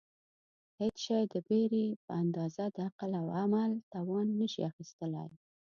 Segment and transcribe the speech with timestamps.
[0.79, 5.29] هېڅ شی د بېرې په اندازه د عقل او عمل توان نشي اخیستلای.